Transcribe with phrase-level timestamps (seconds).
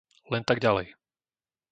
[0.33, 0.87] Len tak ďalej!